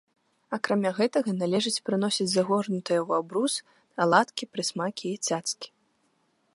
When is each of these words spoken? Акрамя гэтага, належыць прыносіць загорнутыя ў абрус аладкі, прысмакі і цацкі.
Акрамя 0.55 0.91
гэтага, 0.99 1.29
належыць 1.41 1.83
прыносіць 1.89 2.27
загорнутыя 2.33 3.01
ў 3.07 3.23
абрус 3.23 3.53
аладкі, 4.07 4.43
прысмакі 4.57 5.07
і 5.13 5.17
цацкі. 5.29 5.67